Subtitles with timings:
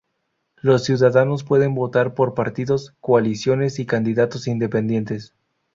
[0.57, 5.35] Los ciudadanos pueden votar por partidos, coaliciones y candidatos independientes.